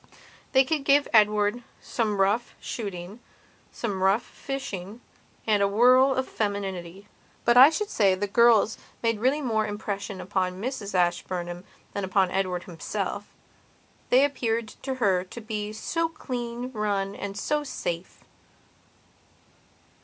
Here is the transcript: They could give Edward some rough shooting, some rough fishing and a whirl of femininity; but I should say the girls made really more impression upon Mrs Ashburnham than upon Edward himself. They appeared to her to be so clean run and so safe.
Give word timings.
They 0.53 0.63
could 0.63 0.83
give 0.83 1.07
Edward 1.13 1.61
some 1.79 2.19
rough 2.19 2.55
shooting, 2.59 3.19
some 3.71 4.01
rough 4.01 4.23
fishing 4.23 4.99
and 5.45 5.61
a 5.61 5.67
whirl 5.67 6.15
of 6.15 6.27
femininity; 6.27 7.07
but 7.45 7.55
I 7.55 7.69
should 7.69 7.91
say 7.91 8.15
the 8.15 8.25
girls 8.25 8.79
made 9.03 9.19
really 9.19 9.41
more 9.43 9.67
impression 9.67 10.19
upon 10.19 10.59
Mrs 10.59 10.95
Ashburnham 10.95 11.65
than 11.93 12.03
upon 12.03 12.31
Edward 12.31 12.63
himself. 12.63 13.35
They 14.09 14.25
appeared 14.25 14.69
to 14.81 14.95
her 14.95 15.23
to 15.23 15.39
be 15.39 15.71
so 15.71 16.09
clean 16.09 16.71
run 16.71 17.15
and 17.15 17.37
so 17.37 17.63
safe. 17.63 18.21